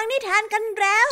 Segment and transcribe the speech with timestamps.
[0.00, 1.08] ฟังนิทานกันแล้ว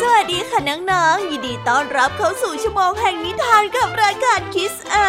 [0.00, 5.08] สวัสดีค่ะน้องๆ ยินดีต้อนรับเข้าสู่ชั่วโมงแห่งนิทานกับรายการคิสอา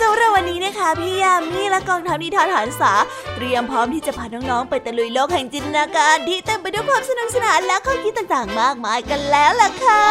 [0.00, 2.92] สำหรับวันนี้นะคะพี่ยามีและกองทัพนิทานหันษา
[3.34, 10.06] เตรียมพร้อมที่จะพาน้องๆ ไปตะลุยโลกแห่งจินตนาการที่เต็มไปด้วยความสนุกสนานและข้อคิดต่างๆ มากมายกันแล้วล่ะค่ะ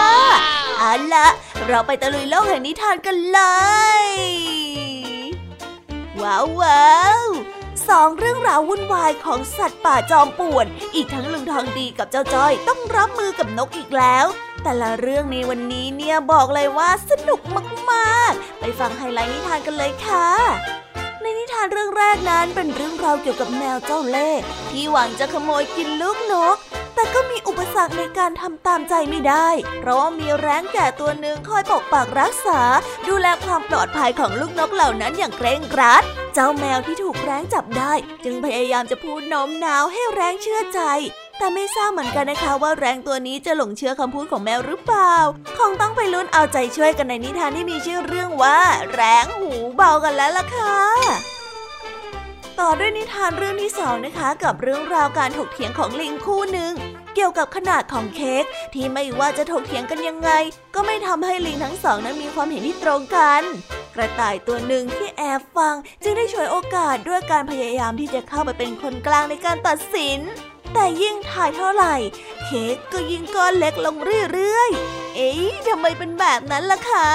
[0.80, 1.28] เอาละ
[1.68, 3.40] เราไปตะลุยโลกแห่งนิทานกันเล
[4.02, 4.63] ย
[6.24, 7.22] ว้าวว้าว
[7.90, 10.66] สองเรื่องราววุ่นวายของสัตว์ป่าจอมป่วน
[10.96, 14.26] อีกทั้งลุงทองดีกับเจ้าจ้อยต้องรับมือกับนกอีกแล้ว
[14.64, 17.40] แต่ละเรื่องในวันนี้เนี่ยบอกเลยว่าสนุก
[17.92, 20.28] มากๆ ไปฟังไฮไลท์นิทานกันเลยค่ะ
[21.22, 26.58] ในนิทานเรื่องแรกนั้นเป็นเรื่องราวเกี่ยวกับแมวเจ้าเล่ห์ที่หวังจะขโมยกินลูกนก
[26.96, 27.22] แต่ก็
[27.76, 29.48] สรรคในการทำตามใจไม่ได้
[29.80, 32.62] เพราะว่ามีแร้งแก่ตัวหนึ่งคอยปกปักรักษา
[33.10, 37.94] ดูแลความปลอดภัยของลูกนกเหล่านั้นอย่างเคร่งครัด เจ้าแมวที่ถูกแร้งจับได้
[38.24, 40.80] จึงพยายามจะพูดโน้มน้าวให้แร้งเชื่อใจ
[41.38, 45.16] แต่ไม่ทราบเหมือนกันนะคะว่าแรงตัวนี้จะหลงเชื่อคำพูดของแมวหรือเปล่า
[45.60, 48.60] คงต้องไปลุ้นเอาใจช่วยกันในนิทานที่มีชื่อเรื่องว่า
[48.94, 50.80] แรงหูเบากันแล้วล่ะค่ะ
[52.60, 56.74] ต่อด้วยนิทานเรื่องที่สองนะคะ กับเรื่องราวการถกเถียงของลิงคู่หนึ่ง
[57.16, 60.30] เกี่ยวกับขนาดของเค้กที่ไม่ว่าจะถกเถียงกันยังไง
[60.76, 63.42] ก็ไม่ทำให้ลิงทั้งสองนั้นมีความเห็นที่ตรงกัน
[63.96, 70.20] กระต่ายตัวหนึ่งที่แอบฟัง จึงได้ฉวยโอกาสด้วยการพยายามที่จะเข้าไปเป็นคนกลางในการตัดสิน
[70.74, 71.96] แต่ยิ่งถ่ายเท่าไหร่
[72.46, 73.96] เค้กก็ยิ่งก้อนเล็กลง
[74.34, 77.08] เรื่อยๆ เอ๊ะทำไมเป็นแบบนั้นล่ะคะ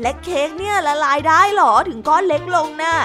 [0.00, 2.96] และเค้กเนี่ยละลายได้หรอถึงก้อนเล็กลงน่ะ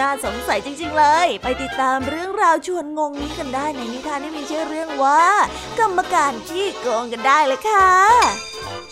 [0.00, 5.24] น่าสงสัยจริง ๆ เลย ไปติดตามเรื่องราวชวนงงนี้กันได้ในนิทานที่มีชื่อเรื่องว่า
[5.78, 7.88] กรรมการขี้โกงกันได้เลยค่ะ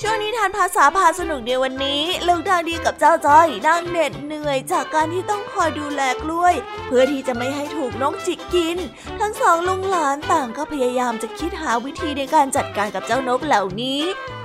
[0.01, 6.55] ช่วงนิทานภาษาพาสนุกในวันนี้ลุงทางดีกับเจ้าจ้อยนั่งเหน็ดเหนื่อยจากการที่ต้องคอยดูแลกล้วย
[6.87, 8.79] เพื่อที่จะไม่ให้ถูกนกจิกกิน
[9.21, 14.01] ทั้งสองลุงหลานต่างก็พยายามจะคิดหาวิธีในการจัดการกับเจ้านกเหล่านี้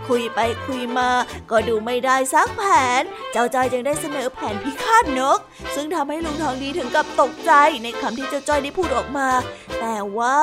[0.07, 1.09] คุยไปคุยมา
[1.51, 2.63] ก็ดูไม่ได้สักแผ
[2.99, 3.01] น
[3.31, 5.39] เจ้าจ้อยจึงได้เสนอแผนพิฆาตนก
[5.75, 7.51] ซึ่งทำให้ลุงทองดีถึงกับตกใจ
[7.83, 9.29] ในคำที่เจ้าจ้อยได้พูดออกมา
[9.79, 10.39] แต่ว่า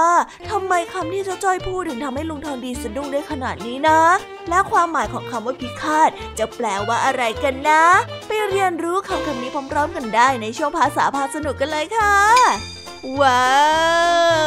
[0.51, 4.01] ทำไมคำที่เจ้าจ้อยพูดถึงทำให้ลุงทองดีสะดุ้งได้ขนาดนี้นะ
[4.49, 7.83] และความหมายของคำว่าพิฆาตจะแปลว่าอะไรกันนะ
[8.27, 12.72] ไปเรียนรู้คำคำนี้พร้อมๆกันได้ในช่วงภาษาพาสนุกกันเลยค่ะ
[13.21, 13.53] ว้า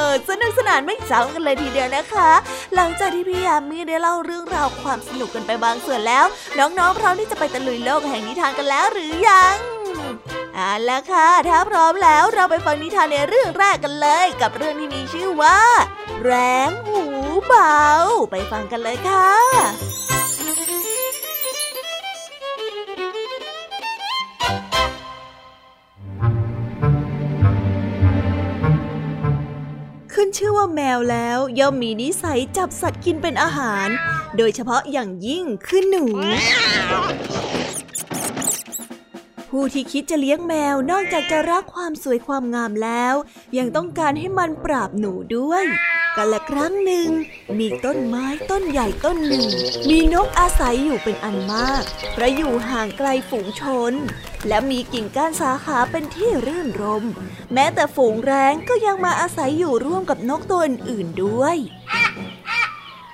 [0.06, 2.32] วสนุกสนานไม่จ้ากันเลยทีเดียวนะคะ
[2.76, 6.26] หลังจากที่พี่ยามีได้เล่าเรื่องราวความสนุกกันไปบางส่วนแล้ว
[6.58, 9.58] น้องๆพร้อมที่จะไปตะลุยโลกแห่งนิทานกันแล้วหรือยัง
[10.56, 15.60] เอาละค่ะ ถ้าพร้อมแล้วเราไปฟังนิทานในเรื่องแรกกันเลย กับเรื่องที่มีชื่อว่า
[16.24, 16.34] แร
[16.68, 17.04] งหู
[17.48, 17.82] เบา
[18.32, 19.32] ไปฟังกันเลยค่ะ
[30.36, 33.88] ชื่อว่าแมวแล้วย่อมมีนิสัยจับสัตว์กินเป็นอาหาร
[34.38, 36.06] โดยเฉพาะอย่างยิ่งคือหนู
[39.58, 43.16] ผู้ที่คิดจะเลี้ยงแมวนอกจากจะรักความสวยความงามแล้ว
[43.58, 45.64] ยังต้องการให้มันปราบหนูด้วย
[46.16, 47.08] กันละครั้งหนึ่ง
[47.60, 49.48] มีต้นไม้ต้นใหญ่ต้นหนึ่ง
[49.90, 51.84] มีนกอาศัยอยู่เป็นอันมาก
[52.14, 53.94] เพราะอยู่ห่างไกลฝูงชน
[54.48, 57.04] และมีกิ่งก้านสาขาเป็นที่รื่นรม
[57.54, 61.58] แม้แต่ฝูงแร้งก็ยังมาอาศัยอยู่ร่วมกับนกตัวอื่นๆด้วย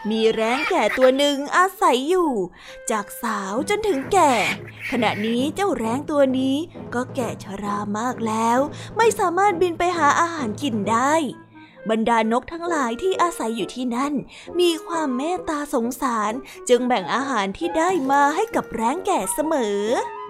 [0.10, 2.32] มีแร้งแก่ตัวหนึ่งอาศัยอยู่
[2.92, 4.34] จากสาวจนถึงแก่
[4.92, 6.56] ขณะนี้เจ้าแร้งตัวนี้
[6.94, 8.60] ก็แก่ชรามากแล้ว
[8.98, 11.14] ไม่สามารถบินไปหาอาหารกินได้
[11.90, 14.14] บรรดานกทั้งหลายที่อาศัยอยู่ที่นั่น
[14.60, 16.32] มีความเมตตาสงสาร
[16.70, 19.80] จึงแบ่งอาหารที่ได้มาให้กับแร้งแก่เสมอ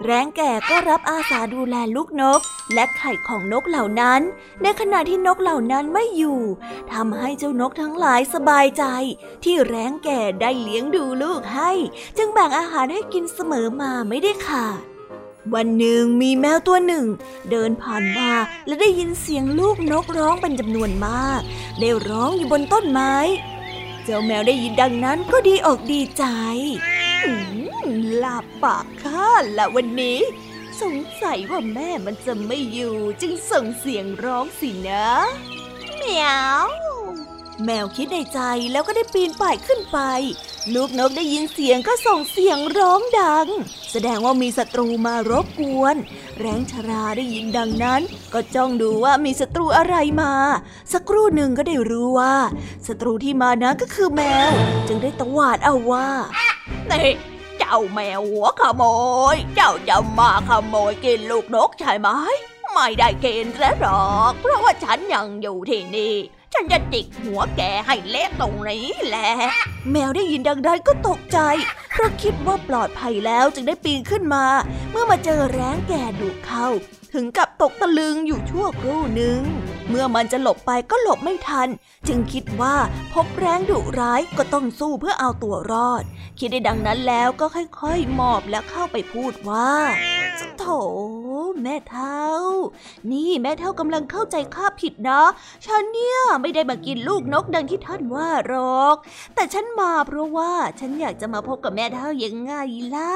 [0.06, 2.42] แร้งแก่ก็รับอาสาดูแลลูกนก
[2.74, 4.22] และไข่ของนกเหล่านั้น
[4.62, 6.40] ในขณะที่นกเหล่านั้นไม่อยู่
[6.94, 8.84] ทำให้เจ้านกทั้งหลายสบายใจ
[9.44, 11.72] ที่แร้งแก่ได้เลี้ยงดูลูกให้
[12.18, 14.91] จึงแบ่งอาหารให้กินเสมอมาไม่ได้ขาด
[15.54, 17.06] วันหนึ่งมีแมวตัวหนึ่ง
[17.52, 18.30] เดินผ่านมา
[18.68, 21.42] และได้ยินเสียงลูกนกร้องเป็นจำนวนมาก
[21.80, 23.16] ได้ร้องอยู่บนต้นไม้
[24.04, 26.24] เจ้าแมวได้ยินดังนั้นก็ดีอกดีใจ
[28.18, 30.20] หลับปากข้าละวันนี้
[30.82, 35.08] สงสัยว่าแม่มันจะไม่อยู่ จึงส่งเสียงร้องสินะ
[35.96, 36.28] เหมีย
[36.66, 36.91] ว
[37.66, 38.40] แมวคิดในใจ
[38.72, 40.00] แล้วก็ได้ปีนป่ายขึ้นไป
[40.74, 43.48] ลูกนกได้ยินเสียงก็ส่งเสียงร้องดัง
[43.92, 45.96] แสดงว่ามีศัตรูมารบกวน
[46.40, 48.02] แรงชราได้ยินดังนั้น
[48.34, 50.34] ก็จ้องดูว่ามีศัตรูอะไรมา
[50.94, 52.36] สักครู่หนึ่งก็ได้รู้ว่า
[52.88, 54.50] ศัตรูที่มานั้นก็คือแมว
[54.88, 56.08] จึงได้ตวาดเอาว่า
[56.92, 57.10] นี่
[57.58, 58.84] เจ้าแมวหัวขโม
[59.34, 62.10] ย เจ้าจะมาขโมยกินลูกนกใช่ไหม
[62.74, 66.16] ไม่ได้กณฑ์แล้วหรอก เพราะว่าฉันยังอยู่ที่นี่
[66.54, 69.30] ฉันจะจิกหัวแกให้เละตรงนี้แหละ
[69.92, 71.40] แมวได้ยินดังนั้นก็ตกใจ
[71.92, 74.46] เพราะคิดว่าปลอดภัยแล้วจึงได้ปีนขึ้นมา
[74.92, 76.68] เมื่อมาเจอแร้งแก่ดุเข้า
[77.14, 79.42] ถึงกับตกตะลึงอยู่ชั่วครู่หนึ่ง
[79.90, 81.70] เมื่อมันจะหลบไปก็หลบไม่ทัน
[82.08, 82.76] จึงคิดว่า
[83.14, 86.04] พบแร้งดุร้ายก็ต้องสู้เพื่อเอาตัวรอด
[86.40, 89.72] คิดได้ดังนั้นแล้วก็ค่อยๆมอบและเข้าไปพูดว่า
[90.60, 90.66] โถ
[91.64, 92.28] แม่เท่า
[93.12, 95.24] นี่แม่เท่ากำลังเข้าใจข้าผิดนะ
[95.66, 98.96] ฉันเนี่ยไม่ได้มากินลูกนกดังที่ท่านว่าหรอก
[99.36, 102.54] แต่ฉันมาเพราะว่าฉันอยากจะมาพบกับแม่เท่ายังไง
[102.96, 103.14] ล่ะ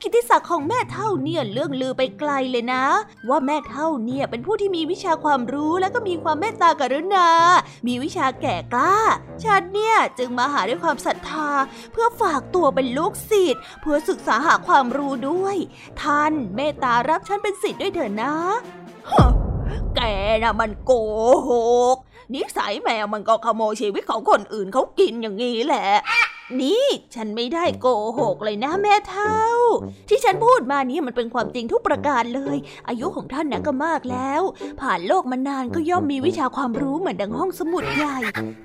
[0.00, 2.84] กิติศักดิ์ของแม่เท่าเนี่ยเรื่องลือไปไกลเลยนะ
[3.28, 7.28] ว่าแม่เท่าเนี่ยเป็นผู้ที่มีวิชาความรู้และก็มีความเมตตากรุณา
[7.86, 8.96] มีวิชาแก่กล้า
[9.44, 11.50] ฉันเนี่ยจึงมาหาด้วยความศรัทธา
[11.92, 15.56] เพื่อฝากตัวเป็นลูกศิษย์เพื่อศึกษาหาความรู้ด้วย
[16.02, 18.32] ท่านเมตตารับฉันเป็นศิษย์ด้วยเถอะนะ
[19.96, 20.00] แก
[20.42, 20.92] น่ะมันโก
[21.48, 21.50] ห
[21.94, 21.96] ก
[22.34, 25.86] นิสัยแมวมันก็ขโมยชีวิตของคนอื่นเขากินอย่างนี้แหละ
[26.62, 27.86] นี่ฉันไม่ได้โก
[28.20, 29.40] หกเลยนะแม่เท่า
[30.08, 32.56] ที่ฉันพูดมานี้มันเป็นความจริงทุกประการเลย
[32.88, 34.42] อายุของท่านนะก็มากแล้ว
[34.80, 38.18] ผ่านโลกมานานก็ย่อมมีวิชาความรู้เหมือนดังห้องสมุดใหญ่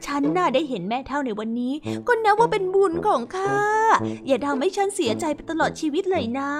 [0.05, 1.73] ฉันน่าได้เห็นแม่เท่าในวันนี้
[2.07, 3.57] ก็นับว่าเป็นบุญของข้า
[4.27, 6.51] อย่าทำให้ฉันเสียใจไปตลอดชีวิตเลยนะ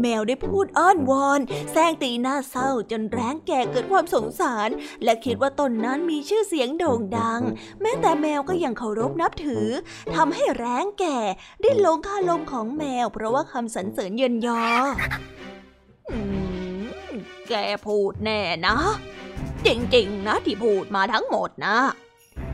[0.00, 1.40] แมวได้พูดอ้อนวอน
[1.72, 4.68] แซงตีหน้าเศร้าจนแร้งแก่เกิดความสงสาร
[5.04, 7.42] และคิดว่าตนนั้นมีชื่อเสียงโด่งดัง
[7.80, 9.66] แม้แต่แมวก็ยังเคารพนับถือ
[10.14, 11.18] ทำให้ให้แร้งแก่
[11.62, 14.62] ได้ลงคาลมของแมว เพราะว่าคำสรรเสริญเยินยอ
[17.48, 17.54] แก
[17.86, 18.76] พูดแน่นะ
[19.66, 21.76] จริงๆนะที่พูดมาทั้งหมดนะ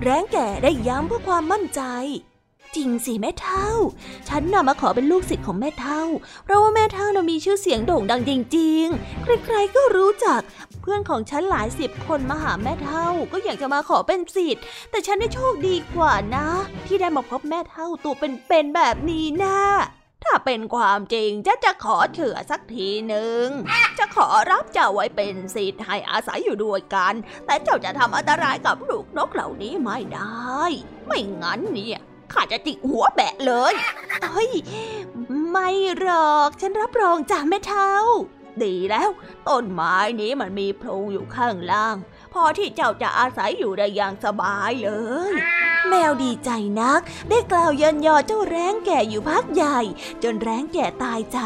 [0.03, 1.83] แร้งแก่ได้ย้ำเพื่อความมั่นใจ
[2.77, 3.69] จริงสิแม่เท่า
[4.29, 6.03] ฉันน่ะมาขอเป็นลูกศิษย์ของแม่เท่า
[6.45, 10.41] เพราะว่าแม่เท่าน่ะมีชื่อเสียงโด่งดังจริงๆ ใครๆก็รู้จัก
[10.81, 16.49] เพื่อนของฉันหลายสิบคนมาหาแม่เท่า ก็อยากจะมาขอเป็นศิษย์ แต่ฉันได้โชคดีกว่านะ
[16.87, 19.61] ที่ได้มาพบแม่เท่าตัวเป็นๆแบบนี้นะ
[20.25, 23.47] ถ้าเป็นความจริงจะจะขอเถื่อสักทีหนึ่ง
[23.99, 27.15] จะขอรับเจ้าไว้เป็นศิษย์ให้อาศัยอยู่ด้วยกัน
[27.47, 30.61] แต่เจ้าจะทำอันตรายกับลูกนกเหล่านี้ไม่ได้
[31.07, 32.01] ไม่งั้นเนี่ย
[32.33, 33.75] ข้าจะจิกหัวแบะเลย
[34.23, 34.51] เฮ้ย
[35.51, 37.91] ไม่หรอก ฉันรับรองจ้าแม่เท้า
[38.63, 39.11] ดีแล้ว
[39.49, 41.97] ต้นไม้นี้มันมีโพรงอยู่ข้างล่าง
[42.33, 44.91] พอที่เจ้าจะอาศัยอยู่ได้อย่างสบายเล
[45.31, 45.33] ย
[45.89, 49.81] แมวดีใจนัก ได้กล่าวยันยอเจ้าแร้งแก่อยู่พักใหญ่
[50.23, 51.39] จนแร้งแก่ตายใจ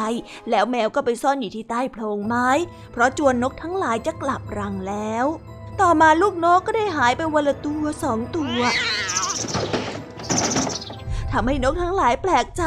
[0.50, 2.48] แล้วแมวก็ไปซ่อนอยู่ที่ใต้โพรงไม้
[2.92, 5.26] เพราะจวนนกทั้งหลายจะกลับรังแล้ว
[5.80, 8.58] ต่อมาลูกนกก็ได้หายไปวันละตัวสองตัว
[11.32, 12.64] ทำให้นกทั้งหลายแปลกใจ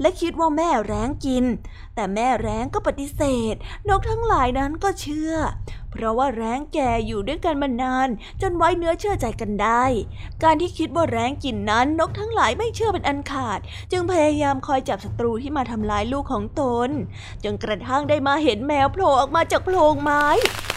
[0.00, 1.44] และคิดว่าแม่แร้งกิน
[1.96, 3.22] แต่แม่แร้งก็ปฏิเส
[3.52, 3.54] ธ
[3.88, 5.34] นกทั้งหลายนั้นก็เชื่อ
[5.90, 8.08] เพราะว่าแร้งแก่อยู่ด้วยกันมานาน
[8.42, 9.84] จนไว้เนื้อเชื่อใจกันได้
[10.42, 13.58] การที่คิดว่าแร้งกินนั้น นกทั้งหลายไม่เชื่อเป็นอันขาด
[13.92, 16.88] จึงพยายามคอยจับศัตรูที่มาทำลายลูกของตน
[17.44, 20.26] จนกระทั่งได้มาเห็นแมวโผล่ออกมาจากโพรงไม้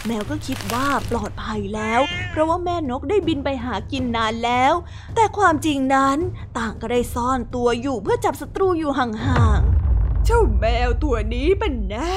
[0.07, 2.01] แมวก็คิดว่าปลอดภัยแล้ว
[2.31, 4.74] เพราะว่าแม่นกได้บินไปหากินนานแล้ว
[5.15, 6.18] แต่ความจริงนั้น
[6.57, 9.88] ต่างก็ได้ซ่อนตัวอยู่เพื่อจับศัตรูอยู่ห่างๆ
[10.31, 12.13] เจ้าแมวตัวนี้เป็นแน่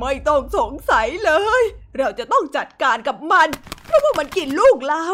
[0.00, 1.62] ไม่ต้องสงสัยเลย
[1.96, 3.48] เราจะต้องจัดการกับมัน
[3.84, 5.06] เพราะว่ามันกินลูกเรา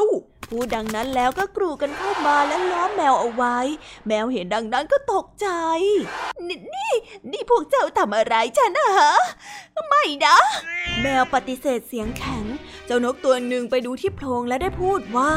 [0.49, 3.59] พูดดังนั้นแล้วก็กรูกันเข้ามาและล้อมแมวเอาไว้
[4.06, 5.49] แมวเห็นดังนั้นก็ตกใจ
[6.49, 6.92] นี่นี่
[7.32, 9.14] นี่พวกเจ้าทำอะไรฉันอะฮะ
[9.88, 10.37] ไม่นะ
[11.02, 12.44] แมวปฏิเสธเสียงแข็ง
[12.87, 15.32] เจ้านกตัวหนึ่งไปดูที่โพรงและได้พูดว่า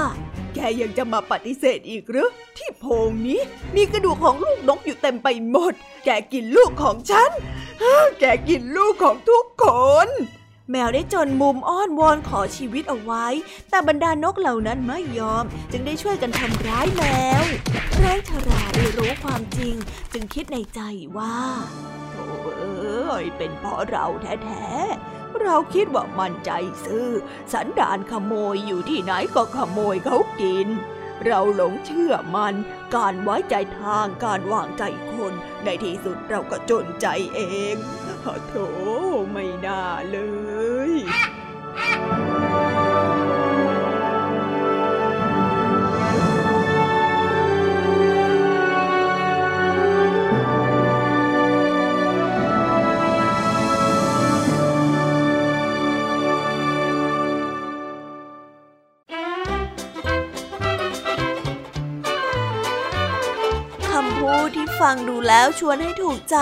[0.55, 3.41] แกยังจะมาปฏิเสธอีกหรือ ที่โพรงนี้
[3.75, 5.74] มีกระดูกของลูกนกอยู่เต็มไปหมด
[6.05, 7.31] แกกินลูกของฉัน
[8.19, 9.65] แกกินลูกของทุกค
[10.05, 10.09] น
[10.71, 13.25] แมวได้จนมุมอ้อนวอนขอชีวิตเอาไว้
[13.69, 17.03] แต่บรรดานกเหล่านั้นไม่ยอม จึงได้ช่วยกันทำร้ายแม
[17.41, 17.43] ว
[18.00, 19.75] แร้ชราได้รู้ความจริง
[20.13, 20.79] จึงคิดในใจ
[21.17, 21.38] ว่า
[22.12, 22.25] โธ่
[22.57, 26.51] เอ้ยเป็นเพราะเราแท้ๆ เราคิดว่ามันใจ
[26.86, 27.10] ซื่อ
[27.54, 30.68] สันดานขโมยอยู่ที่ไหนก็ขโมยเขากิน
[31.25, 32.56] เราหลงเชื่อมัน
[32.96, 37.39] การไว้ใจทางการวางใจคน ในที่สุดเราก็จนใจเอ
[37.74, 37.75] ง
[38.48, 38.54] โถ
[39.32, 40.18] ไม่น่าเล
[40.89, 66.38] ยู้ที่ฟังดูแล้วชวนให้ถูกใจ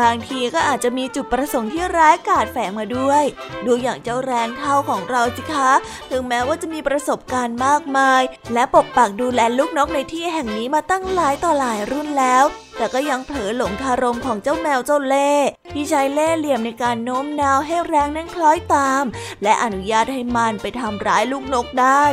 [0.00, 3.24] บางทีก็อาจจะมีจุดประสงค์ที่ร้ายกาจแฝงมาด้วย
[3.66, 5.70] ดูอย่างเจ้าแรงเท่าของเราสิคะ
[6.10, 8.22] ถึงแม้ว่าจะมีประสบการณ์มากมาย
[8.54, 12.44] และปกปักดูแลลูกนกในที่แห่งนี้มาตั้งหลายต่อหลายรุ่นแล้ว
[12.80, 15.30] แต่ก็ยังเผลอหลงคารมของเจ้าแมวเจ้าเล่
[15.72, 19.04] ที่ใช้เล่เหลี่ยมในการโน้มน้าวให้แรงนั้นคล้อยตาม
[19.42, 22.04] และอนุญาตให้มันไปทำร้ายลูกนกได้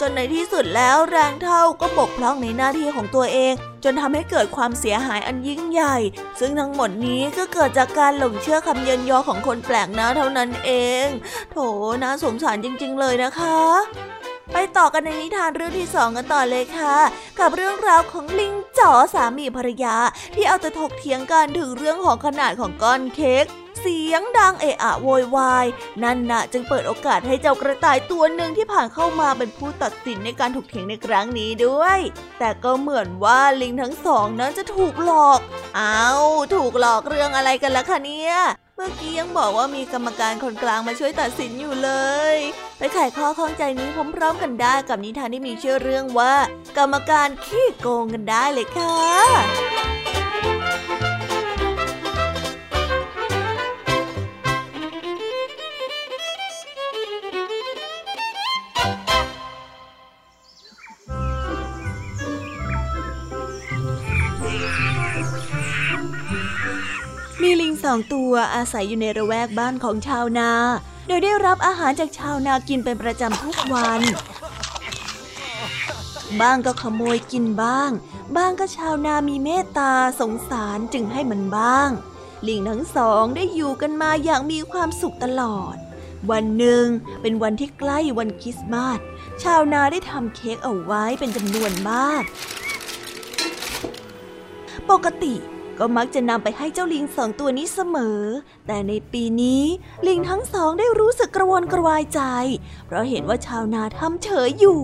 [0.00, 3.54] จนในที่สุดแล้วแรงเท่าก็บกพร่องในหน้าที่ของตัวเอง
[3.84, 5.96] จนทำให้เกิดความเสียหายอันยิ่งใหญ่
[6.40, 10.70] ซึ่งทั้งหมดนี้ก็เกิดจากการหลงเชื่อคำเยินยอของคนแปลกหน้าเท่านั้นเอ
[11.04, 11.06] ง
[11.52, 11.56] โถ
[12.02, 13.58] น่าสงสารจริง ๆ เลยนะคะ
[14.52, 16.96] ไปต่อกันในนิทานเรื่องที่สองกันต่อเลยค่ะ
[17.40, 19.96] กับเรื่องราวของลิงจ๋อสามีภรรยา
[20.34, 23.46] ที่เอาแต่ถกเถียงกันถึงเรื่องของขนาดของก้อนเค้ก
[23.80, 25.66] เสียงดังเอะอะโวยวาย
[26.02, 31.98] นั่นนะจึงเปิดโอกาสให้เจ้ากระต่ายตัวหนึ่งที่ผ่านเข้ามาเป็นผู้ตัดสินในการถกเถียงในครั้งนี้ด้วย
[32.38, 35.40] แต่ก็เหมือนว่าลิงทั้งสองนั้นจะถูกหลอก
[35.78, 36.24] อ้าว
[36.54, 38.34] ถูกหลอกเรื่องอะไรกันล่ะคะเนี่ย
[38.78, 41.90] เมื่อกี้ยังบอกว่ามีกรรมการคนกลางมาช่วยตัดสินอยู่เล
[42.34, 42.36] ย
[42.78, 46.34] ไปไขข้อข้องใจนี้พร้อมๆกันได้กับนิทานที่มีชื่อเรื่องว่า
[46.78, 48.96] กรรมการขี้โกงกันได้เลยค่ะ
[67.86, 70.50] สองตัวอาศัยอยู่ในระแวกบ้านของชาวนา
[71.06, 74.00] โดยได้รับอาหารจากชาวนากินเป็นประจำทุกวัน
[76.40, 77.90] บ้างก็ขโมยกินบ้าง
[78.36, 81.90] บ้างก็ชาวนามีเมตตาสงสารจึงให้มันบ้าง
[82.46, 85.76] ลิงทั้งสองได้อยู่กันมาอย่างมีความสุขตลอด
[86.30, 86.84] วันหนึ่ง
[87.22, 88.98] เป็นวันที่ใกล้วันคริสต์มาส
[89.42, 92.22] ชาวนาได้ทำเค้กเอาไว้เป็นจำนวนมาก
[94.90, 95.34] ปกติ
[95.78, 98.20] ก็มักจะนำไปให้เจ้าลิงสองตัวนี้เสมอ
[98.66, 99.62] แต่ในปีนี้
[100.06, 102.20] ลิงทั้งสองได้รู้สึกกระวนกระวายใจ
[102.86, 104.80] เพราะเห็นว่าชาวนาทำเฉยอยู่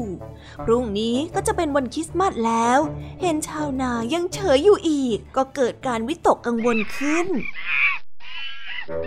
[0.64, 2.78] พรุ่งนี้ก็จะเป็นวันคริสต์มาสแล้ว
[3.22, 7.26] เห็นชาวนายังเฉยอยู่อีก ก็เกิดการวิตกกังวลขึ้น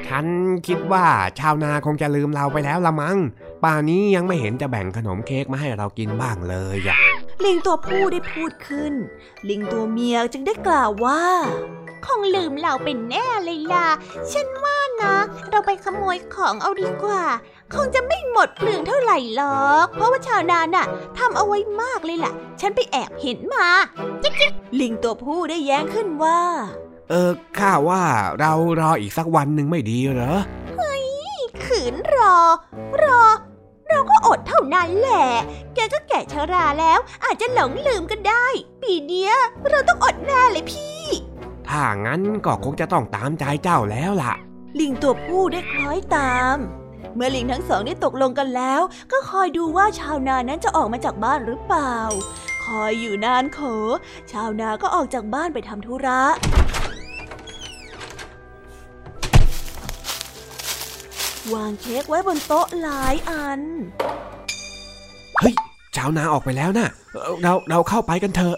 [0.08, 0.26] ฉัน
[0.68, 1.06] คิดว่า
[1.40, 3.18] ชาวนาคงจะลืมเราไปแล้วละมัง้ง
[3.64, 6.98] ป่านี้ยังไม่เห็นจะแบ่งขนมเค้กมาให้เรากินบ้างเลยอะ
[7.44, 8.94] ลิงตัวผู้ได้พูดขึ้น
[9.50, 11.24] ลิงตัวเมียจึงได้กล่าวว่า
[12.06, 13.88] คงลืมเราเป็นแน่เลยล่ะ
[14.32, 15.16] ฉันว่านะ
[15.50, 17.24] เราไปขโมยของเอาดีกว่า
[17.74, 20.88] คงจะไม่หมดเปลืองเท่าไหร่หรอก เพราะว่าชาวนาน่ะ
[21.18, 23.68] ทำเอาไว้มากเลยล่ะ ฉันไปแอบเห็นมา
[24.22, 26.40] จิ๊กจิ๊กลิงตัวผู้ได้แย้งขึ้นว่า
[27.10, 28.04] เออ ข้าว่า
[28.40, 30.36] เรารออีกสักวันหนึ่งไม่ดีเหรอ
[31.66, 32.38] ขืนรอ
[33.04, 33.24] รอ
[33.90, 35.30] เราก็อดเท่านั้นแหละ
[35.76, 38.46] แกก็แก่ชราแล้ว อาจจะหลงลืมก็ได้
[38.82, 39.34] ปีเนี้ย
[39.70, 41.04] เราต้องอดแน่เลยพี่
[41.68, 44.34] ถ้างั้นก็คงจะต้องตามใจเจ้าแล้วล่ะ
[44.80, 46.58] ลิงตัวผู้ได้คล้อยตาม
[47.16, 51.96] เมื่อลิงทั้งสองได้ตกลงกันแล้ว ก็คอยดูว่าชาวนานั้นจะออกมาจากบ้านหรือเปล่า
[52.66, 53.60] คอยอยู่นานโข
[54.32, 56.22] ชาวนาก็ออกจากบ้านไปทำธุระ
[61.54, 63.62] วางเค้กไว้บนโต๊ะหลายอัน
[65.40, 65.54] เฮ้ย
[65.96, 68.58] ชาวนาออกไปแล้วนะเอ่อเราเราเข้าไปกันเถอะ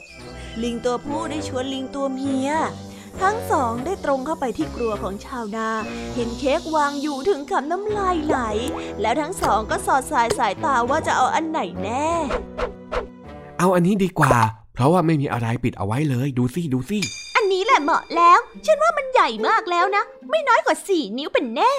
[0.64, 2.52] ลิงตัวผู้ได้ชวนลิงตัวเมีย
[3.22, 5.70] ทั้งสองได้ตรงเข้าไปที่ครัวของชาวนา
[6.16, 8.40] เห็นเค้กวางอยู่ถึงกับน้ำลายไหล
[9.02, 12.08] แล้วทั้งสองก็สอดสายสายตาว่าจะเอาอันไหนแน่
[13.60, 14.36] เอาอันนี้ดีกว่า
[14.74, 17.00] เพราะว่าไม่มีอะไรปิดเอาไว้เลยดูสิดูสิ
[17.36, 21.74] อันนี้แหละเหมาะแล้ว ฉันว่ามันใหญ่มากแล้วนะ ไม่น้อยกว่าสี่นิ้วเป็นแน่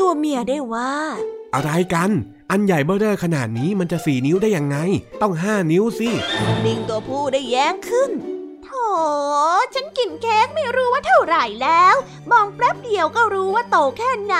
[0.00, 0.92] ตัวเมียได้ว่า
[1.54, 2.10] อะไรกัน
[2.50, 4.76] อันใหญ่เบ้อเร่อขนาดนี้มันจะสี่นิ้วได้ยังไง
[5.22, 6.08] ต้องห้านิ้วสิ
[6.64, 8.10] ลิงตัวผู้ได้แย้งขึ้น
[8.64, 8.70] โถ
[9.74, 11.94] ฉันกินเค้กไม่รู้ว่าเท่าไหร่แล้ว
[12.30, 14.38] มองแป๊บเดียวก็รู้ว่าโตแค่ไหน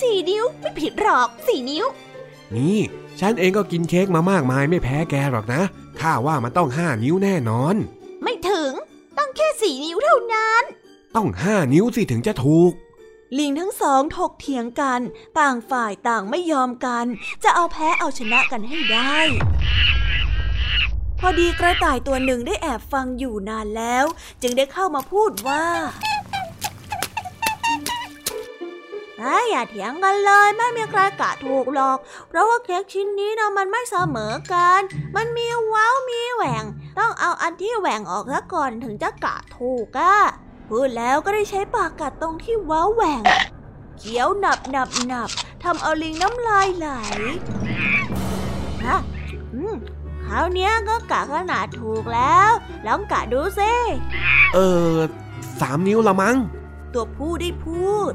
[0.00, 1.84] สี่นิ้วไม่ผิดหรอกสี่นิ้ว
[2.54, 2.78] นี่
[3.20, 5.62] ฉันเองก็กินเค้กมามากมายไม่แพ้แกหรอกนะ
[6.00, 7.74] ข้าว่ามันต้องห้านิ้วแน่นอน
[8.22, 8.72] ไม่ถึง
[9.18, 10.62] ต้องแค่สี่นิ้วเท่านั้น
[11.16, 12.72] ต้องห้านิ้วสิถึงจะถูก
[13.38, 15.00] ลิงทั้งสองถกเถียงกัน
[15.38, 17.06] ต่างฝ่ายต่างไม่ยอมกัน
[17.44, 19.18] จะเอาแพ้เอาชนะกันให้ได้
[21.18, 24.04] พอดีกระต่ายตัวหนึ่งได้แอบฟังอยู่นานแล้ว
[24.42, 25.64] จึงได้เข้ามาพูดว่า
[29.50, 31.98] อย่าเถียงกันเลยไม่มีใครกะถูกหรอก
[32.28, 34.80] เพราะว่าเค้กชิ้นนี้นะมันไม่เสมอกัน
[35.16, 36.64] มันมีเว้ามีแหว่ง
[36.98, 40.16] ต้องเอาอันที่แหว่งออกซะก่อนถึงจะกะถูกอะ
[40.76, 43.22] พูดแล้วก็ได้ใช้ปากกัดตรงที่เว้าแหว่ง
[43.98, 45.28] เคี้ยวหนับหนับหนับ
[45.62, 46.88] ทำเอาลิงน้ำลายไหล
[48.86, 48.98] ฮะ
[49.54, 49.74] อืม
[50.24, 52.50] คราวเนี้ยก็กะขนาดถูกแล้ว
[52.86, 53.72] ลองกะดูซิ
[54.54, 54.58] เอ
[54.94, 54.96] อ
[55.60, 56.36] สามนิ้วละมั้ง
[56.94, 58.12] ตัวผู้ได้พูด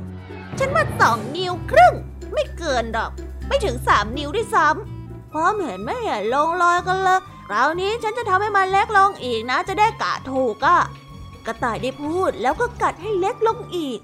[0.57, 1.93] ฉันว่าสองนิ้วครึ่ง
[2.33, 3.11] ไม่เกินหรอก
[3.47, 10.79] ไม่ถึงสามนิ้วด้วยซ้ำพร้อมเห็นไหมอะลงรอยกันเลยคราวนี้ฉันจะทำให้มันเล็กลงอีกนะ จะได้กะถูกอะ
[11.47, 13.99] กระต่ายได้พูดแล้วก็กัดให้เล็กลงอีก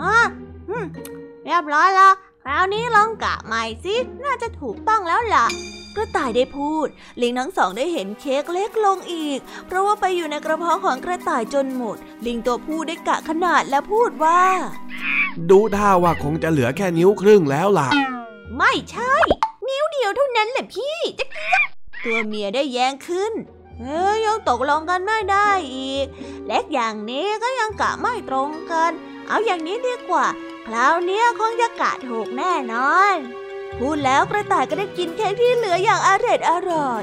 [0.00, 0.18] อะ
[0.70, 0.86] อืม
[1.44, 5.46] เรียบร้อยแล้วคราวนี้ลองกะใหม่สิ น่าจะถูกต้องแล้วล่ะ
[5.96, 6.86] กระต่ายได้พูด
[7.20, 11.96] ลิงทั้งสองได้เห็นเค้กเล็กลงอีก เพราะว่าไปอยู่ในกระเพาะของกระต่ายจนหมด
[12.26, 14.40] ลิงตัวผู้ได้กะขนาดและพูดว่า
[15.50, 17.88] ดูท่าว่าคงจะเหลือแค่นิ้วครึ่งแล้วล่ะ
[18.58, 19.14] ไม่ใช่
[19.68, 21.75] นิ้วเดียวเท่านั้นแหละพี่จะเกียบ
[22.06, 23.32] ตัวเมียได้แย้งขึ้น
[23.80, 26.06] เอ้ยยังตกลงกันไม่ได้อีก
[26.46, 28.90] เล็กอย่างนี้ก็ยังกะไม่ตรงกัน
[29.28, 30.26] เอาอย่างนี้ดีกว่า
[30.66, 33.14] คราวนี้คงจะกะถูกแน่นอน
[33.78, 37.02] พูดแล้วกระต่ายก็ได้กินเค้กที่เหลืออย่างอร่อยอร่อย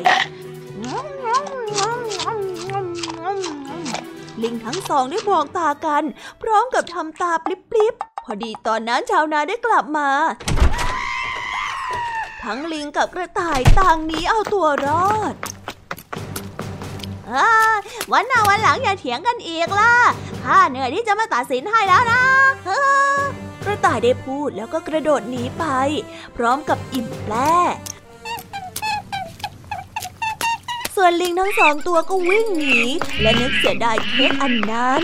[4.41, 6.03] ลิงทั้งสองได้มองตากัน
[6.41, 10.09] พร้อมกับทำตาปลิบๆ พอดีตอนนั้นชาวนาได้กลับมา
[12.43, 15.35] ทั้งลิงกับกระต่ายต่างหนีเอาตัวรอด
[17.29, 17.33] อ
[18.11, 19.93] วันหน้าวันหลังอย่าเถียงกันอีกล่ะ
[20.43, 22.23] ข้าเหนื่อยที่จะมาตัดสินให้แล้วนะ
[23.65, 25.65] กระต่ายได้พูดแล้วก็กระโดดหนีไป
[26.35, 27.35] พร้อมกับอิ่มแปร
[30.95, 32.79] ส่วนลิงทั้งสองตัวก็วิ่งหนี
[33.21, 35.03] และนึกเสียดายเค้กอันนั้น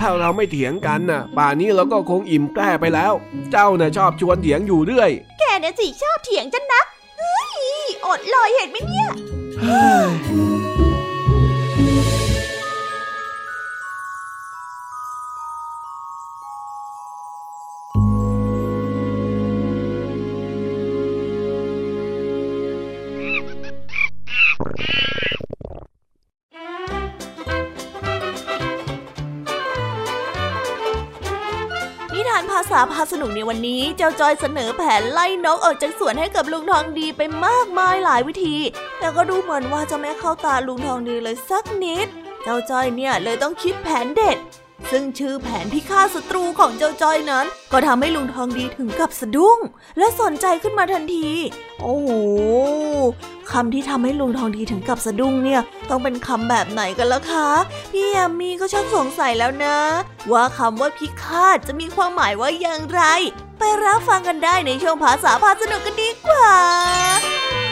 [0.00, 3.12] ถ้าเราไม่เถียงกันน่ะ ป่านนี้เราก็คงอิ่มแกล้ไปแล้ว
[3.52, 5.10] เจ้าน่ะชอบชวนเถียงอยู่เรื่อย
[5.40, 6.82] แกเนี่ยสิชอบเถียงฉันนะ
[7.18, 7.52] เฮ้ย
[8.06, 38.56] อดเลยเห็นไหมเนี่ยานภาษาพาสนุกในวันนี้เจ้าจอยเสนอแผนไล่นกออกจากสวนให้กับลุงทองดีไปมากมายหลายวิธี
[38.98, 42.06] แต่ก็ดูเหมือนว่าจะไม่เข้าตาลุงทองดีเลยสักนิด
[42.42, 44.36] เจ้าจอยเนี่ยเลยต้องคิดแผนเด็ด
[44.90, 49.58] ซึ่งชื่อแผนพิฆาตศัตรูของเจ้าจอยนั้น ก็ทำให้ลุงทองดีถึงกับสะดุ้ง
[49.98, 51.28] และสนใจขึ้นมาทันที
[51.82, 52.08] โอ้โห
[53.50, 57.48] คำที่ทำให้ลุงทองดีถึงกับสะดุ้งเนี่ย ต้องเป็นคำแบบไหนกันล่ะคะ
[57.92, 59.78] พี่ยามีก็ชักสงสัยแล้วนะ
[60.32, 63.02] ว่าคำว่าพิฆาตจะมีความหมายว่าอย่างไร
[63.58, 67.65] ไปรับฟังกันได้ในช่วงภาษาพาสนุกกันดีกว่า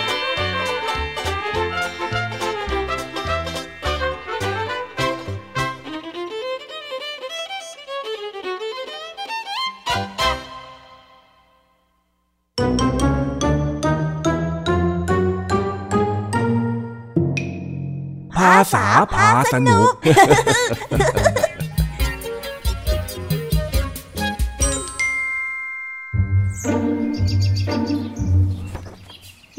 [18.72, 19.92] ษาพาสนุก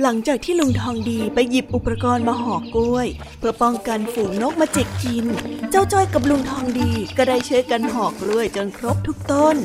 [0.01, 3.07] หลังจากที่ลุงทองดีไปหยิบอุปกรณ์มาห่อกล้วย
[3.39, 5.25] เพื่อป้องกันฝูงนกมาจิกกิน
[5.71, 9.55] เจ้าจ้อยกับลุงทองดีก็ได้ช่วยกันห่อกล้วยจนครบทุกต้น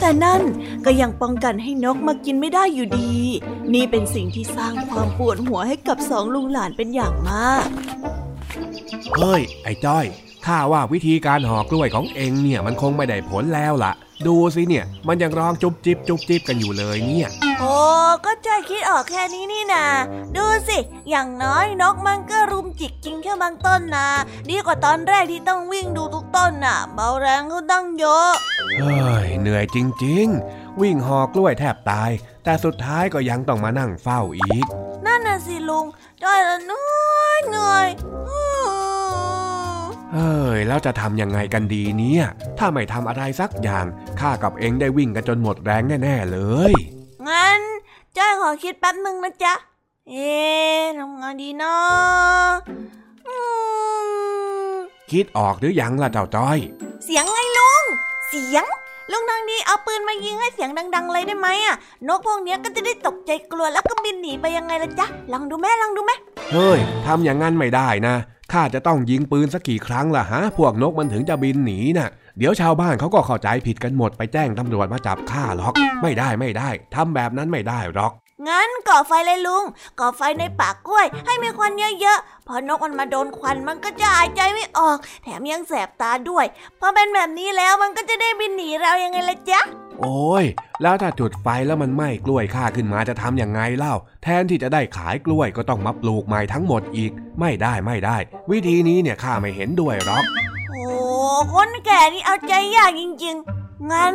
[0.00, 0.42] แต่นั่น
[0.84, 3.14] ก็ยังป้องกันให้นกมากินไม่ได้อยู่ดี
[3.74, 7.66] นี่เป็นสิ่งที่สร้างความปวดหัวให้กับสองลุงหลานเป็นอย่างมาก
[9.18, 10.06] เฮ้ย ไอ้จ้อย
[10.46, 13.92] ข้าว่าวิธีการห่อกล้วยของเองเนี่ยมันคงไม่ได้ผลแล้วล่ะ
[14.26, 17.28] ดูสิเนี่ย มันยังร้องจุบจิบจุบจิบกันอยู่เลยเนี่ย
[17.60, 17.74] โอ้
[18.24, 19.84] ก็ใจคิดออกแค่นี้นี่นา
[20.36, 20.78] ดูสิ
[21.10, 24.08] อย่างน้อยนกมันก็รุมจิกกินแค่บางต้นนะ
[24.50, 28.30] ดีกว่าตอนแรกที่ต้องวิ่งดูทุกต้นน่ะ เบาแรงก็ตั้งเยอะ
[28.78, 28.94] เฮ้
[29.24, 32.10] ย เหนื่อยจริง ๆ วิ่งห่อกล้วยแทบตาย
[32.44, 34.66] แต่สุดท้ายก็ยังต้องมานั่งเฝ้าอีก
[35.06, 35.86] นั่นน่ะสิลุง
[36.22, 37.88] จ้อยละเหนื่อยเหนื่อย
[40.16, 42.24] อื้อเฮ้ยแล้วจะทำยังไงกันดีเนี่ย
[42.58, 43.86] ถ้าไม่ทำอะไรสักอย่าง
[44.20, 46.38] ข้ากับเองได้วิ่งกันจนหมดแรงแน่ๆเล
[46.70, 46.72] ย
[47.28, 47.60] งั้น
[48.16, 49.54] จ้อยขอคิดแป๊บหนึ่งนะจ๊ะ
[50.10, 51.74] เอ๊ะทำไงดีนะ
[53.28, 53.36] อื
[54.70, 54.72] ม
[55.10, 56.58] คิดออกหรือยังล่ะเจ้าจ้อย
[57.04, 57.84] เสียงไงลุง
[58.28, 58.64] เสียง
[59.12, 61.76] ลุงทางดีเอาปืนมายิงให้เสียงดัง ๆ เลยได้ไหมอะ
[62.08, 66.16] นกพวกเนี้ยก็จะได้ตกใจกลัวแล้วก็บินหนีไปยังไงล่ะจ๊ะ ลองดูแม่ลองดูแม่
[66.52, 68.14] เฮ้ยทำอย่างนั้นไม่ได้นะ
[68.52, 72.08] ข้าจะต้องยิงปืนสักกี่ครั้งล่ะฮะ พวกนกมันถึงจะบินหนีน่ะ
[72.38, 78.12] เดี๋ยวชาวบ้านเขาก็เข้าใจผิดกันหมดไปแจ้งตำรวจมาจับข้าหรอก ไม่ได้ไม่ได้ทำแบบนั้นไม่ได้หรอก
[78.48, 79.64] งั้นก่อไฟเลยลุง
[80.00, 86.46] ก่อไฟในป่ากกล้วย ให้มีควันเยอะๆ พอนกมันมาโดนควันมันก็จะหายใจไม่ออก แถมยังแสบตาด้วย
[86.80, 89.60] พอเป็นแบบนี้แล้วมันก็จะได้บินหนีเรายังไงล่ะจ๊ะ
[90.00, 90.44] โอ้ย
[90.82, 98.16] แล้วถ้าจุดไฟแล้วมันไหม้กล้วยข้าขึ้นมาจะทำยังไงเล่า แทนที่จะได้ขายกล้วยก็ต้องมาปลูกใหม่ทั้งหมดอีก ไม่ได้ไม่ได้
[98.50, 100.24] วิธีนี้เนี่ยข้าไม่เห็นด้วยหรอก
[100.68, 100.82] โอ้
[101.54, 104.14] คนแก่นี่เอาใจยากจริงๆ งั้น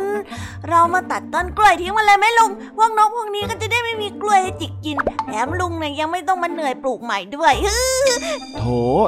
[0.68, 7.52] เรามาตัดต้นกล้วยทิ้งมาเลยไหมลุง พวกนกพวกนี้ก็จะได้ไม่มีกล้วยให้จิกกิน แถมลุงเนี่ยยังไม่ต้องมาเหนื่อยปลูกใหม่ด้วย
[8.58, 8.62] โถ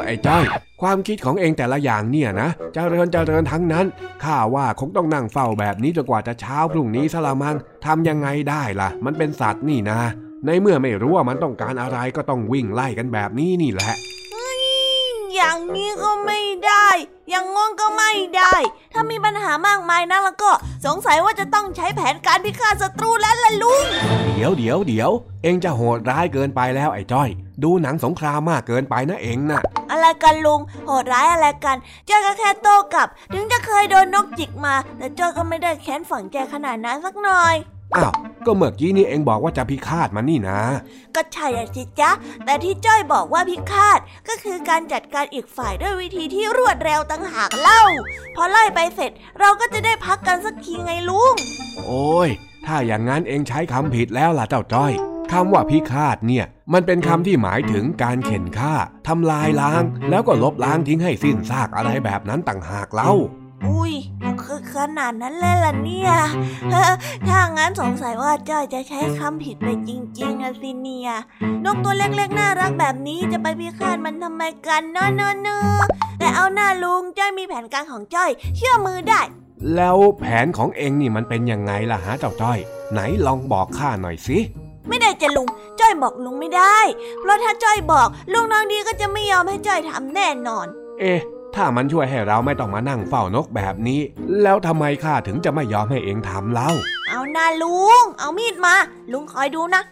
[0.05, 0.44] ไอ้จ้อย
[0.83, 3.87] ความคิดของเองแต่ละอย่างเนี่ยนะเจริญเจริญทั้งนั้น
[4.25, 9.99] ข้าว่าคงต้องนั่งเฝ้าแบบนี้จนกว่าจะเช้าพรุ่งนี้สละมังทำยังไงได้ล่ะ มันเป็นสัตว์นี่นะ
[10.47, 13.94] ในเมื่อไม่รู้ว่ามันต้องการอะไรก็ต้องวิ่งไล่กันแบบนี้นี่แหละ
[15.38, 16.88] อย่างนี้ก็ไม่ได้
[17.31, 18.55] อย่างงงก็ไม่ได้
[18.92, 20.51] ถ้ามีปัญหามากมายนะแล้วก็
[20.87, 23.85] สงสัยว่าจะต้องใช้แผนการพิฆาตศัตรูแล้วล่ะลุง
[24.35, 25.11] เดี๋ยวเดี๋ยวเดี๋ยว
[25.42, 27.29] เองจะโหดร้ายเกินไปแล้วไอ้จ้อย
[27.62, 37.55] ดูหนังสงครามมากเกินไปนะเองน่ะอะไรกันลุง โหดร้ายอะไรกันเจ้าก็แค่โต้กลับ ถึงจะเคยโดนนกจิกมา แต่เจ้าก็ไม่ได้แค้นฝังใจขนาดนั้นสักหน่อย
[37.96, 38.12] อ้าว
[38.49, 40.61] ก็เมื่อกี้นี่เองบอกว่าจะพิฆาตมันนี่นะ
[41.15, 42.11] ก็ใช่อะสิจ๊ะ
[42.45, 47.83] แต่ที่จ้อยบอกว่าพิฆาตก็คือการจัดการอีกฝ่ายด้วยวิธีที่รวดเร็วต่างหากเล่า
[48.37, 51.35] พอไล่ไปเสร็จเราก็จะได้พักกันสักทีไงลุง
[51.87, 52.29] โอ้ย
[52.67, 54.93] ถ้าอย่างนั้นเองใช้คำผิดแล้วล่ะเจ้าจ้อย
[55.33, 58.75] คำว่าพิฆาตเนี่ย มันเป็นคำที่หมายถึงการเข็นฆ่า
[59.09, 63.13] ทำลายล้าง แล้วก็ลบล้างทิ้งให้สิ้นซากอะไรแบบนั้นต่างหากเล่า
[63.66, 63.92] อุ้ย
[64.42, 66.12] คือขนาดนั้นเลยล่ะเนี่ย
[66.71, 66.92] เฮ้อ
[67.29, 69.90] ถ้างั้นสงสัยว่าจ้อยจะใช้คำผิดไปจ
[70.21, 71.11] ริงๆอะสิเนี่ย
[71.64, 75.85] นกตัวเล็กๆน่ารักแบบนี้จะไปพิฆาตมันทำไมกันเนอะเนอะเนอะ
[76.18, 79.21] แต่เอาหน้าลุงจ้อยมีแผนการของจ้อย เชื่อมือได้
[79.75, 82.59] แล้วแผนของเองนี่มันเป็นยังไงล่ะฮะเจ้าจ้อย
[82.92, 84.38] ไหนลองบอกข้าหน่อยสิ
[84.88, 85.49] ไม่ได้จะลุง
[85.81, 86.79] จ้อยบอกลุงไม่ได้
[87.21, 90.66] เพราะถ้าจ้อยบอก ลุงน้องดีก็จะไม่ยอมให้จ้อยทำแน่นอน
[91.01, 91.21] เอ๊ะ
[91.57, 94.01] ถ้ามันช่วยให้เราไม่ต้องมานั่งเฝ้านกแบบนี้
[94.43, 96.71] แล้วทำไมข้าถึงจะไม่ยอมให้เองทำเล่า
[97.09, 98.75] เอาหน้าลุง เอามีดมา
[99.13, 99.83] ลุงคอยดูนะ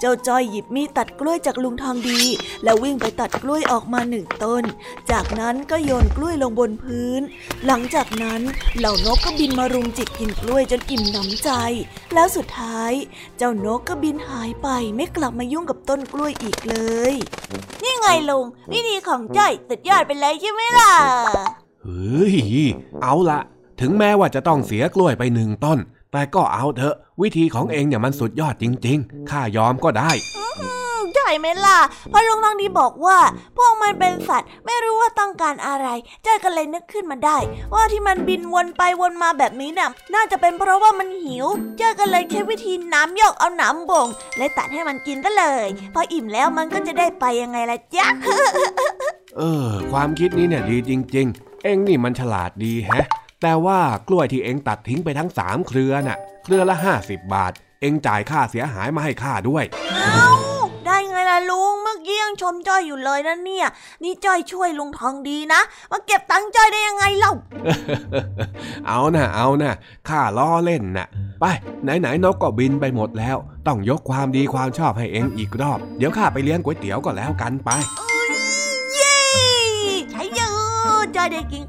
[0.00, 2.20] เจ้าจ้อยหยิบมีดตัดกล้วยจากลุงทองดี
[2.64, 4.62] แล้ววิ่งไปตัดกล้วยออกมาหนึ่งต้น
[5.10, 7.20] จากนั้นก็โยนกล้วยลงบนพื้น
[7.66, 8.40] หลังจากนั้น
[8.78, 11.50] เหล่านกก็บินมารุมจิกกินกล้วยจนอิ่มหนำใจ
[12.14, 12.92] แล้วสุดท้าย
[13.38, 16.76] เจ้านกก็บินหายไปไม่กลับมายุ่งกับต้นกล้วยอีกเล
[17.10, 17.12] ย
[17.82, 20.92] นี่ไงลุงวิธีของจ้อยสุดยอดไปเลยใช่ไหมล่ะ
[21.84, 22.34] เฮ้ย
[23.02, 23.40] เอาละ
[23.80, 25.78] ถึงแม้ว่าจะต้องเสียกล้วยไปหนึ่งต้น
[26.12, 30.10] แต่ก็เอาเถอะ วิธีของเองเนี่ยมันสุดยอดจริงๆข้ายอมก็ได้
[31.14, 31.78] ใช่ไหมล่ะ
[32.10, 33.18] เพราะลุงทองดีบอกว่า
[33.56, 35.86] พวกมันเป็นสัตว์ไม่รู้ว่าต้องการอะไร
[36.26, 37.38] จ้อยก็เลยนึกขึ้นมาได้
[37.74, 41.46] ว่าที่มันบินวนไปวนมาแบบนี้น่ะน่าจะเป็นเพราะว่ามันหิว
[41.80, 48.06] จ้อยก็เลยใช้วิธีน้ำยอกเอาหนามบ่งและตัดให้มันกินซะเลยพออิ่มแล้วมันก็จะได้ไปยังไงล่ะจ๊ะ
[49.36, 53.06] เออ ความคิดนี้เนี่ยดีจริง ๆ เองนี่มันฉลาดดีแฮะ
[53.42, 59.64] แต่ว่ากล้วยที่เองตัดทิ้งไปทั้งสามเครือน่ะ เครือละห้าสิบบาท เองจ่ายค่าเสียหายมาให้ข้าด้วย
[60.04, 60.30] เอา
[60.84, 63.66] ได้ไงล่ะลุง เมื่อกี้ยังชมจ้อยอยู่เลยนะเนี่ย
[64.02, 67.32] นี่จ้อยช่วยลุงทองดีนะ มาเก็บตังค์จ้อยได้ยังไงเล่า
[68.86, 69.72] เอานะเอานะ
[70.08, 71.06] ข้าล้อเล่นนะ
[71.40, 71.44] ไป
[71.82, 77.70] ไหนๆนกก็บินไปหมดแล้ว ต้องยกความดีความชอบให้เองอีกรอบ เดี๋ยวข้าไปเลี้ยงก๋วยเตี๋ยวก็แล้วกันไป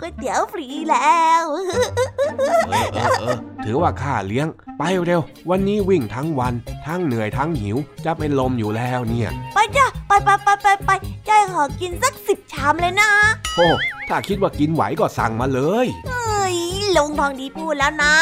[0.01, 6.53] กินก๋วยเตี๋ยวฟรีแล้วเออเออเออถือว่าข้าเลี้ยง ไปเร็ว วันนี้วิ่งทั้งวัน
[6.87, 10.91] ทั้งเหนื่อยทั้งหิว จะเป็นลมอยู่แล้วเนี่ย ไปจ้ะไปไปไปไปไป
[11.27, 13.11] จ้อยขอกินสักสิบชามเลยนะ
[13.55, 13.67] โอ้
[14.09, 16.57] ถ้าคิดว่ากินไหวก็สั่งมาเลยเฮ้ย
[16.95, 18.15] ลุงทองดีพูดแล้วนะ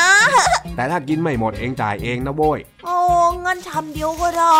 [0.76, 2.96] แต่ถ้ากินไม่หมดเองจ่ายเองนะโว้ยโอ้
[3.42, 4.60] เงินชามเดียวก็ได้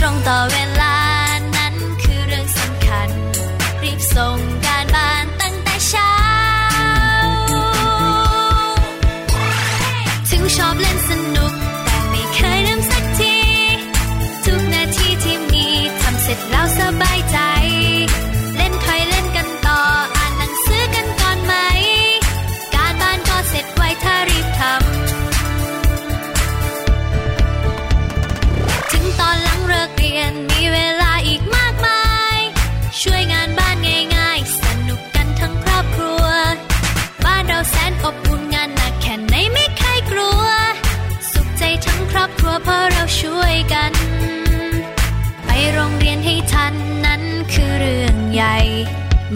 [0.00, 0.96] ตรงต่อเวลา
[1.56, 3.08] นั้นคือเรื่องสำคัญ
[3.82, 4.38] รีบส่ง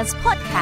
[0.00, 0.59] Podcast.